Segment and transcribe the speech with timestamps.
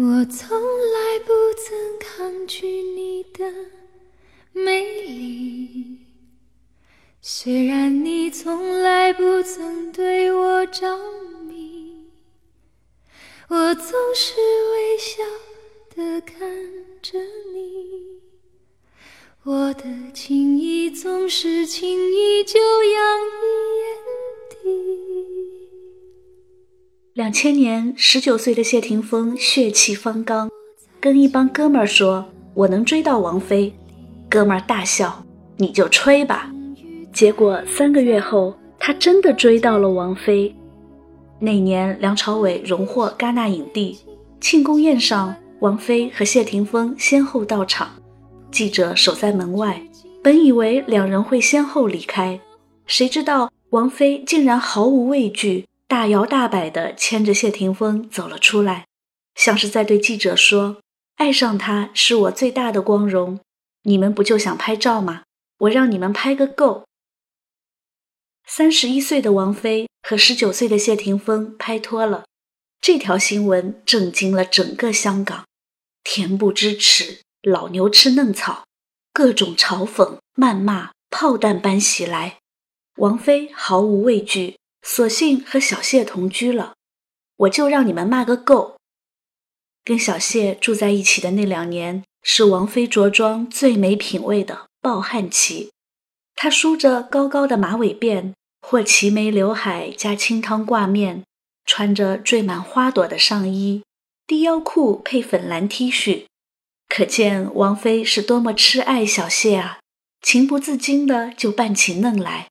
[0.00, 3.52] 我从来不曾抗拒你的
[4.52, 5.98] 美丽，
[7.20, 10.96] 虽然你从来不曾对我着
[11.48, 12.06] 迷，
[13.48, 14.36] 我总是
[14.70, 15.24] 微笑
[15.96, 16.48] 的看
[17.02, 17.18] 着
[17.52, 18.20] 你，
[19.42, 19.82] 我的
[20.14, 23.42] 情意总是轻易就洋溢
[23.80, 23.88] 眼
[24.62, 25.07] 底。
[27.18, 30.48] 两千年，十九岁的谢霆锋血气方刚，
[31.00, 32.24] 跟一帮哥们儿说
[32.54, 33.74] ：“我能追到王菲。”
[34.30, 35.24] 哥们儿大笑
[35.58, 36.48] ：“你就吹吧。”
[37.12, 40.54] 结果三个月后，他真的追到了王菲。
[41.40, 43.98] 那年，梁朝伟荣获戛纳影帝，
[44.40, 47.88] 庆功宴上，王菲和谢霆锋先后到场，
[48.52, 49.82] 记者守在门外，
[50.22, 52.38] 本以为两人会先后离开，
[52.86, 55.64] 谁知道王菲竟然毫无畏惧。
[55.88, 58.86] 大摇大摆地牵着谢霆锋走了出来，
[59.34, 60.82] 像是在对记者说
[61.16, 63.40] ：“爱上他是我最大的光荣，
[63.84, 65.22] 你们不就想拍照吗？
[65.60, 66.84] 我让你们拍个够。”
[68.46, 72.26] 三十一岁的王菲和十九岁的谢霆锋拍拖了，
[72.82, 75.46] 这条新闻震惊了整个香港。
[76.04, 78.66] 恬不知耻，老牛吃嫩草，
[79.14, 82.38] 各种嘲讽、谩骂炮弹般袭来，
[82.96, 84.56] 王菲毫无畏惧。
[84.82, 86.74] 索性和小谢同居了，
[87.36, 88.76] 我就让你们骂个够。
[89.84, 95.70] 跟小谢住在一起的那两年，是王菲着装最没品位的暴汗期。
[96.34, 101.24] 她梳着高高的马尾辫，或齐眉刘海加清汤挂面，
[101.64, 103.82] 穿着缀满花朵的上衣，
[104.26, 106.26] 低腰裤配粉蓝 T 恤，
[106.88, 109.78] 可见王菲是多么痴爱小谢啊！
[110.20, 112.48] 情不自禁的就扮起嫩来。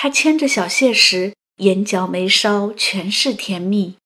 [0.00, 3.96] 他牵着小谢时，眼角眉梢全是甜蜜。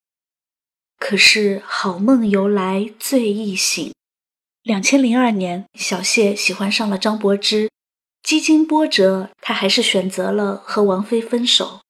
[0.98, 3.93] 可是好梦由来最易醒。
[4.63, 7.69] 两千零二年，小谢喜欢上了张柏芝，
[8.23, 11.83] 几经波折，他还是选择了和王菲分手。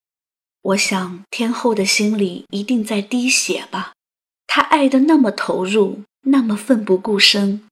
[0.63, 3.93] 我想，天后的心里一定在滴血吧？
[4.49, 7.69] 他爱得那么投入，那么奋不顾身，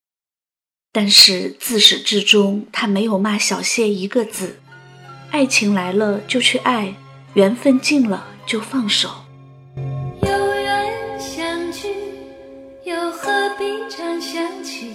[0.92, 4.60] 但是自始至终，他没有骂小谢一个字。
[5.30, 6.92] 爱情来了就去爱，
[7.34, 9.08] 缘分尽了就放手。
[10.22, 11.88] 有缘相聚，
[12.84, 14.90] 又何必常想起？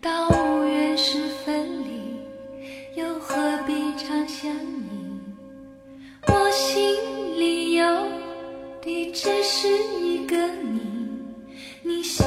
[0.00, 3.36] 到无缘时分离，又何
[3.66, 4.86] 必常想你？
[6.28, 6.96] 我心
[7.36, 7.84] 里有
[8.80, 9.68] 的只是
[10.00, 10.80] 一个你，
[11.82, 12.24] 你心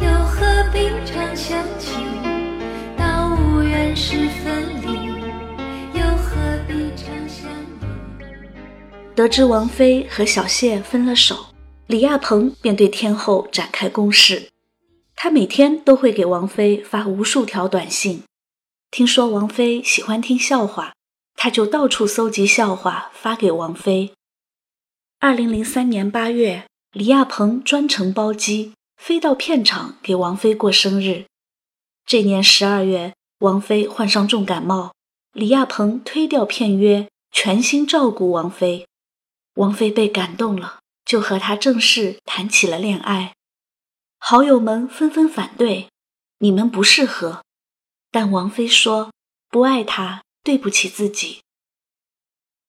[0.00, 1.64] 又何必常想？
[2.96, 6.34] 到无缘时分离，又何
[6.66, 7.48] 必常想
[8.18, 8.24] 你？
[9.14, 11.46] 得知王菲和小谢分了手，
[11.86, 14.50] 李亚鹏便对天后展开攻势。
[15.14, 18.22] 他每天都会给王菲发无数条短信。
[18.90, 20.92] 听说王菲喜欢听笑话，
[21.34, 24.12] 他就到处搜集笑话发给王菲。
[25.18, 26.64] 二零零三年八月。
[26.92, 31.26] 李亚鹏专程包机飞到片场给王菲过生日。
[32.04, 34.92] 这年十二月，王菲患上重感冒，
[35.32, 38.86] 李亚鹏推掉片约，全心照顾王菲。
[39.54, 43.34] 王菲被感动了，就和他正式谈起了恋爱。
[44.18, 45.88] 好友们纷纷反对，
[46.38, 47.42] 你们不适合。
[48.10, 49.12] 但王菲说
[49.50, 51.42] ：“不爱他，对不起自己。”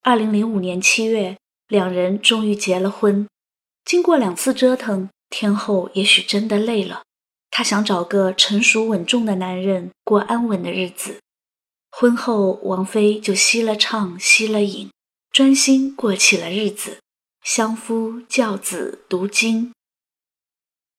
[0.03, 3.27] 二零零五年七月，两人终于结了婚。
[3.85, 7.03] 经过两次折腾，天后也许真的累了。
[7.49, 11.19] 她想找个成熟稳重的男人过安稳的日子。
[11.89, 14.91] 婚后，王菲就吸了唱，吸了影，
[15.31, 16.99] 专心过起了日子，
[17.43, 19.73] 相夫教子，读经。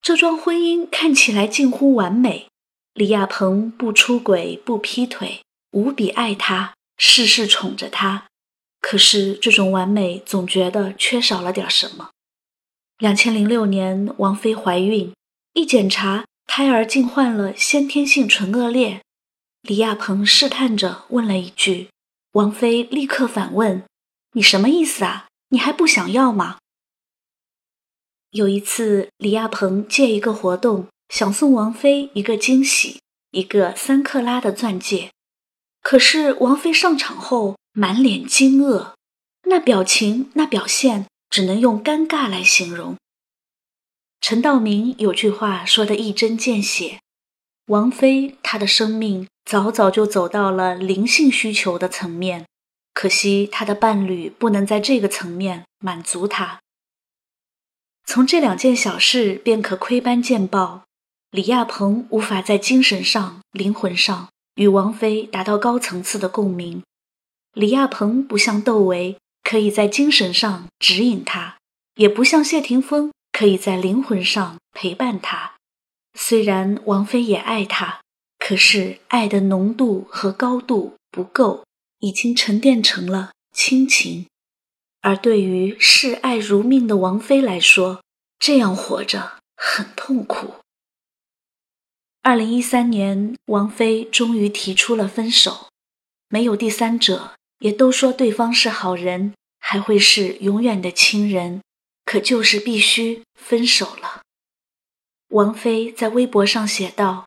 [0.00, 2.48] 这桩婚姻看起来近乎完美。
[2.94, 8.26] 李亚鹏不出轨，不劈腿，无比爱她，事事宠着她。
[8.80, 12.10] 可是这种完美，总觉得缺少了点什么。
[12.98, 15.14] 两千零六年，王菲怀孕，
[15.52, 19.02] 一检查，胎儿竟患了先天性唇腭裂。
[19.62, 21.90] 李亚鹏试探着问了一句，
[22.32, 23.84] 王菲立刻反问
[24.34, 25.28] ：“你什么意思啊？
[25.50, 26.58] 你还不想要吗？”
[28.30, 33.00] 有一次，李亚鹏借一个活动，想送王菲一个惊喜，
[33.30, 35.12] 一个三克拉的钻戒。
[35.82, 38.94] 可是王菲上场后满脸惊愕，
[39.44, 41.06] 那表情，那表现。
[41.30, 42.96] 只能用尴尬来形容。
[44.20, 47.00] 陈道明有句话说的一针见血：
[47.66, 52.46] 王菲她的生命早早就走到了灵性需求的层面，
[52.92, 56.60] 可惜她的伴侣不能在这个层面满足她。
[58.04, 60.84] 从这两件小事便可窥斑见豹，
[61.30, 66.82] 李亚鹏无法在精神上、灵魂上与王菲达到高层次的共鸣。
[67.52, 71.58] 李亚鹏不像窦唯可以在精神上指引他，
[71.94, 75.54] 也不像谢霆锋可以在灵魂上陪伴他。
[76.14, 78.00] 虽然王菲也爱他，
[78.38, 81.64] 可是爱的浓度和高度不够，
[82.00, 84.26] 已经沉淀成了亲情。
[85.00, 88.02] 而对于视爱如命的王菲来说，
[88.38, 90.54] 这样活着很痛苦。
[92.22, 95.68] 二零一三年，王菲终于提出了分手，
[96.28, 101.62] 没有第三者，也都说对方是好人，还会是永远的亲人，
[102.04, 104.22] 可就是必须分手了。
[105.28, 107.26] 王菲在微博上写道：“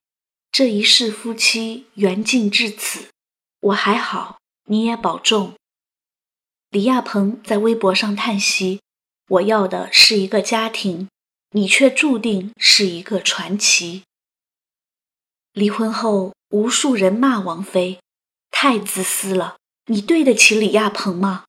[0.51, 3.09] 这一世夫妻缘尽至此，
[3.59, 5.53] 我还好，你也保重。”
[6.71, 8.81] 李亚鹏在微博上叹息
[9.27, 11.09] ：“我要的是一个家庭，
[11.51, 14.03] 你却注定是一个传奇。”
[15.53, 17.99] 离婚后，无数人骂王菲
[18.49, 19.57] ：“太自私了，
[19.87, 21.45] 你对得起李亚鹏吗？”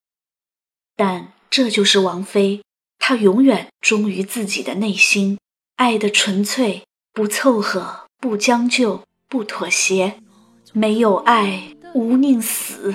[0.97, 2.63] 但这就是王菲，
[2.99, 5.39] 她永远忠于自己的内心。
[5.77, 10.15] 爱的纯粹，不凑合，不将就，不妥协，
[10.73, 12.95] 没有爱，无宁死。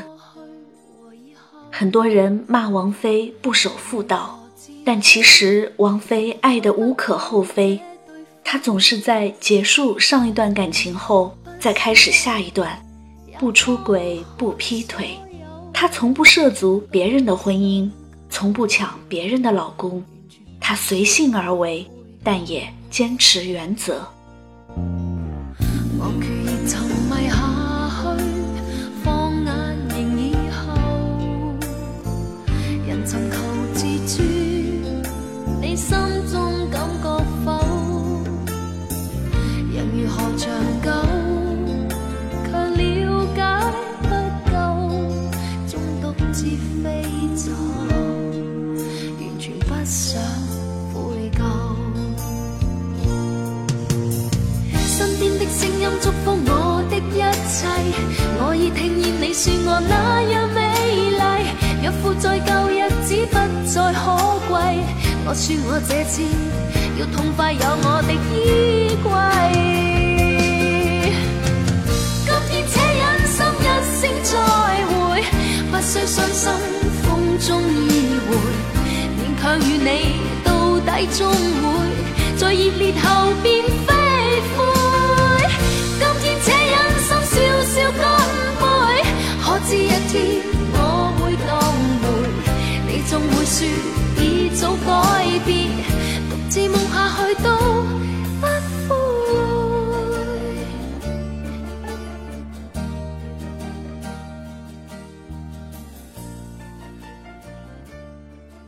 [1.72, 4.48] 很多人骂王菲不守妇道，
[4.86, 7.80] 但其实王菲爱的无可厚非。
[8.44, 12.82] 她总是在结束上一段感情后，再开始下一段，
[13.38, 15.18] 不出轨，不劈腿。
[15.74, 17.90] 她从不涉足别人的婚姻，
[18.30, 20.04] 从不抢别人的老公，
[20.60, 21.86] 她随性而为。
[22.24, 24.06] 但也坚持原则。
[63.68, 64.00] 再可
[64.48, 64.56] 贵，
[65.26, 66.24] 我说我这次
[66.98, 69.12] 要痛快有我的衣柜。
[72.24, 73.62] 今天且忍心一
[74.00, 74.34] 声再
[74.88, 74.96] 会，
[75.70, 76.50] 不需伤心
[77.04, 77.06] 风
[77.40, 78.28] 中依回，
[79.20, 79.90] 勉强与你
[80.46, 80.50] 到
[80.80, 81.64] 底终会
[82.38, 83.06] 在热烈后
[83.44, 83.46] 变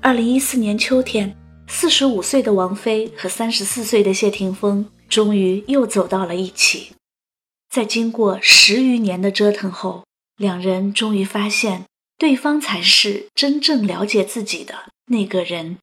[0.02, 1.36] 二零一四年秋天，
[1.68, 6.94] 四十五岁的王菲和三十四岁的谢霆锋终于又走到了一起，
[7.70, 10.04] 在经过十余年的折腾后。
[10.36, 11.86] 两人终于发现，
[12.20, 15.78] 对方才是真正了解自己的那个人。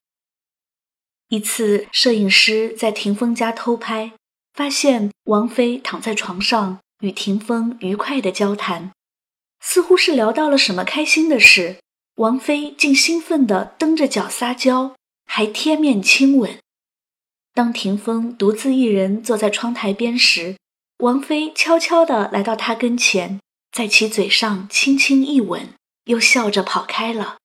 [1.29, 4.13] 一次，摄影师在霆锋家偷拍，
[4.53, 8.93] 发现王菲躺在床上与霆锋愉快的交谈，
[9.61, 11.79] 似乎是聊到了什么开心的事。
[12.17, 16.59] 王菲竟兴奋地蹬着脚撒娇，还贴面亲吻。
[17.55, 20.57] 当霆锋独自一人坐在窗台边时，
[20.99, 23.41] 王菲悄悄地来到他跟前。
[23.73, 25.69] 在其嘴上轻轻一吻，
[26.07, 27.37] 又笑着跑开了。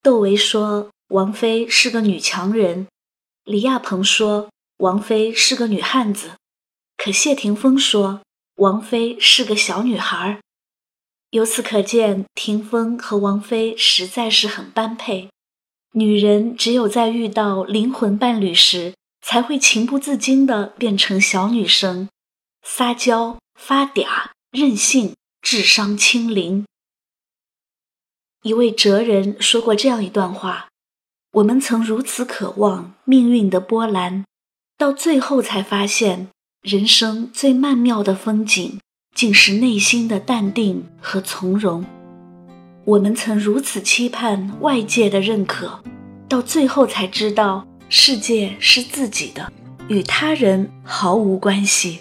[0.00, 2.86] 窦唯说王菲是个女强人，
[3.44, 6.36] 李亚鹏说王菲是个女汉子，
[6.96, 8.22] 可谢霆锋说
[8.56, 10.40] 王菲是个小女孩。
[11.30, 15.30] 由此可见，霆锋和王菲实在是很般配。
[15.92, 22.08] 女人只有在遇到灵魂伴侣时，才会情不自禁地变成小女生，
[22.62, 24.30] 撒娇发嗲。
[24.50, 26.66] 任性，智商清零。
[28.42, 30.68] 一位哲人说过这样一段话：
[31.32, 34.24] 我们曾如此渴望命运的波澜，
[34.78, 36.28] 到最后才发现，
[36.62, 38.80] 人生最曼妙的风景，
[39.14, 41.84] 竟是内心的淡定和从容。
[42.86, 45.82] 我们曾如此期盼外界的认可，
[46.26, 49.52] 到最后才知道，世界是自己的，
[49.88, 52.00] 与他人毫无关系。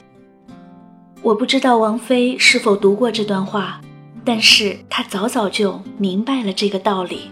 [1.21, 3.81] 我不知道王菲是否读过这段话，
[4.31, 7.31] 但是他早早就明白了这个道理。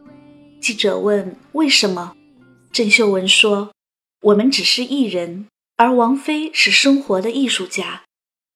[0.61, 2.15] 记者问：“为什么？”
[2.71, 3.71] 郑秀文说
[4.21, 8.03] ：“我们只是艺人，而王菲是生活的艺术家。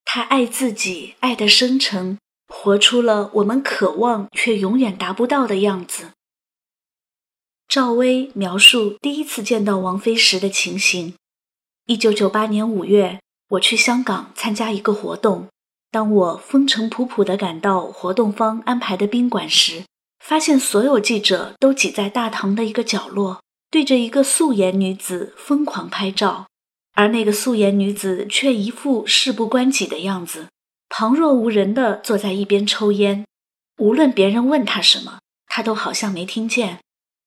[0.06, 6.12] 她爱自己，爱得深沉，活出了我们渴望却永远达不到的样子。”
[7.68, 11.16] 赵薇描述第一次见到王菲时的情形：
[11.88, 13.20] 一九九八年五月，
[13.50, 15.48] 我去香港参加一个活动。
[15.90, 19.84] 当我风尘仆仆地赶到活动方安排的宾馆时，
[20.28, 26.48] 发现所有记者都挤在大堂的一个角落，对着一个素颜女子疯狂拍照，
[26.94, 30.48] 而那个素颜女子却一副事不关己的样子，
[30.90, 33.24] 旁若无人地坐在一边抽烟。
[33.78, 36.80] 无论别人问她什么，她都好像没听见。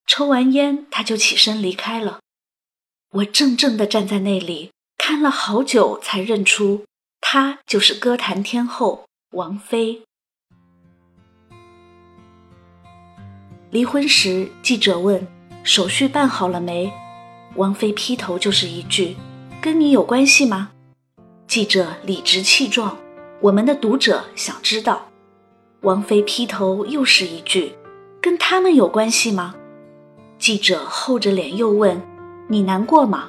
[0.08, 2.18] 抽完烟，她就起身离开了。
[3.12, 6.84] 我怔怔地站在那里，看了好久，才认出。
[7.20, 10.02] 她就是歌坛天后王菲。
[13.70, 15.26] 离婚时，记者问
[15.62, 16.90] ：“手续办好了没？”
[17.56, 19.14] 王菲劈头就是一句
[19.60, 20.70] ：“跟你有关系吗？”
[21.46, 22.96] 记者理直气壮
[23.42, 25.08] ：“我们的读者想知道。”
[25.82, 27.74] 王菲劈头又是一句
[28.22, 29.54] ：“跟他们有关系吗？”
[30.38, 32.00] 记者厚着脸又问
[32.48, 33.28] ：“你难过吗？”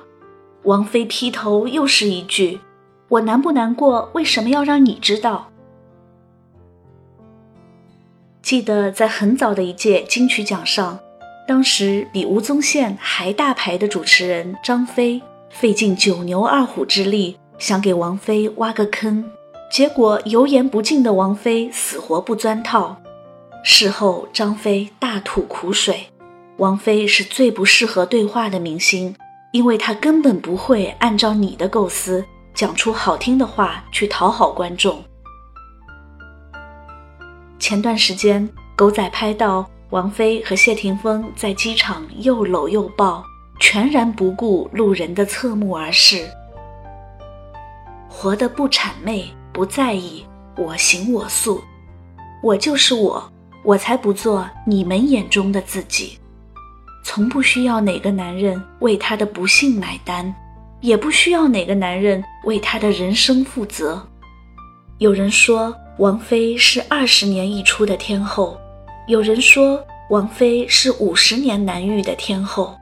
[0.63, 2.61] 王菲劈头又是一句。
[3.09, 4.09] 我难不难过？
[4.13, 5.48] 为什么要让你知道？
[8.49, 10.99] 记得在很早的一届金曲奖上，
[11.47, 19.23] 当时比吴宗宪还大牌的主持人张飞，费尽九牛二虎之力想给王菲挖个坑，
[19.71, 22.99] 结果油盐不进的王菲死活不钻套。
[23.63, 26.07] 事后，张飞大吐苦水，
[26.57, 29.15] 王菲是最不适合对话的明星，
[29.51, 32.25] 因为她根本不会按照你的构思。
[32.55, 35.03] 讲出好听的话去讨好观众。
[37.59, 43.23] 前段时间，狗仔拍到王菲和谢霆锋在机场又搂又抱，
[43.59, 46.25] 全然不顾路人的侧目而视，
[48.07, 50.25] 活得不谄媚，不在意
[50.55, 51.61] 我行我素，
[52.41, 53.31] 我就是我，
[53.63, 56.17] 我才不做你们眼中的自己，
[57.03, 60.33] 从不需要哪个男人为他的不幸买单。
[60.81, 64.01] 也不需要哪个男人为他的人生负责。
[64.99, 68.57] 有人说王菲是二十年一出的天后，
[69.09, 72.73] 有人说王菲是五十年难遇的天后。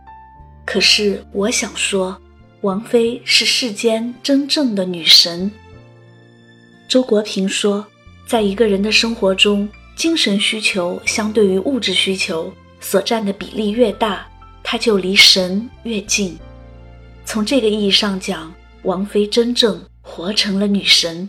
[0.63, 2.15] 可是我想说，
[2.61, 5.51] 王菲是世间真正的女神。
[6.87, 7.83] 周国平说，
[8.27, 14.27] 在一个人的生活中，精神需求相对于物质需求所占的比例越大，
[14.61, 16.37] 他就离神越近。
[17.25, 21.27] 从这个意义上讲，王菲真正活成了女神。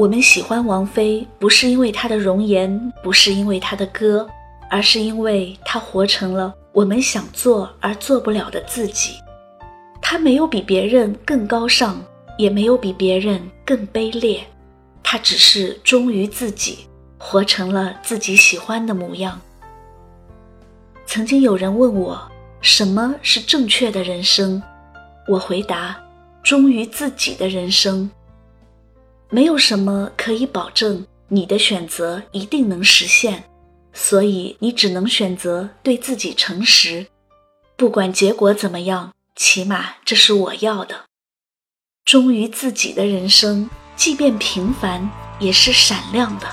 [0.00, 4.26] 我们喜欢王菲，不是因为她的容颜，不是因为她的歌，
[4.70, 9.12] 而是因为她活成了我们想做而做不了的自己。
[10.00, 12.02] 她没有比别人更高尚，
[12.38, 14.42] 也没有比别人更卑劣，
[15.02, 16.78] 她只是忠于自己，
[17.18, 19.38] 活成了自己喜欢的模样。
[21.04, 22.18] 曾经有人问我。
[22.62, 24.62] 什么是正确的人生？
[25.28, 25.98] 我回答：
[26.42, 28.10] 忠于自己的人生。
[29.30, 33.44] 没有什么可以保证你的选择一定能实现
[33.92, 37.06] 所以你只能选择对自己诚实
[37.76, 41.04] 不管结果怎么样起码这是我要的。
[42.04, 45.08] 忠于自己的人生即便平凡
[45.38, 46.46] 也是闪亮的。